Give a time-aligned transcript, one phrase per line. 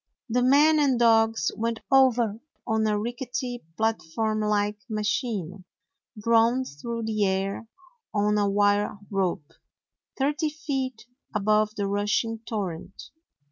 [0.27, 5.63] The men and dogs went over on a rickety platform like ma chine,
[6.17, 7.67] drawn through the air
[8.11, 9.51] on a wire rope,
[10.17, 13.11] thirty feet above the rushing torrent.